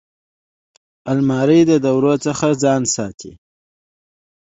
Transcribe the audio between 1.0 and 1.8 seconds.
الماري د